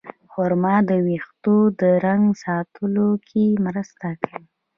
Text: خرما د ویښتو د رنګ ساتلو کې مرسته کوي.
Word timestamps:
خرما 0.31 0.75
د 0.89 0.91
ویښتو 1.05 1.57
د 1.79 1.81
رنګ 2.05 2.25
ساتلو 2.43 3.09
کې 3.27 3.45
مرسته 3.65 4.07
کوي. 4.23 4.43